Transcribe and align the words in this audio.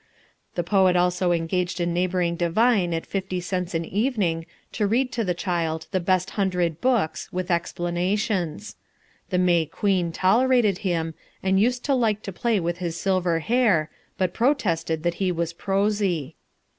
The 0.55 0.63
poet 0.63 0.95
also 0.95 1.31
engaged 1.31 1.79
a 1.79 1.85
neighbouring 1.85 2.35
divine 2.35 2.91
at 2.91 3.05
fifty 3.05 3.39
cents 3.39 3.75
an 3.75 3.85
evening 3.85 4.47
to 4.71 4.87
read 4.87 5.11
to 5.11 5.23
the 5.23 5.35
child 5.35 5.85
the 5.91 5.99
best 5.99 6.31
hundred 6.31 6.81
books, 6.81 7.31
with 7.31 7.51
explanations. 7.51 8.77
The 9.29 9.37
May 9.37 9.67
Queen 9.67 10.11
tolerated 10.11 10.79
him, 10.79 11.13
and 11.43 11.59
used 11.59 11.85
to 11.85 11.93
like 11.93 12.23
to 12.23 12.33
play 12.33 12.59
with 12.59 12.79
his 12.79 12.99
silver 12.99 13.37
hair, 13.41 13.91
but 14.17 14.33
protested 14.33 15.03
that 15.03 15.13
he 15.21 15.31
was 15.31 15.53
prosy. 15.53 16.35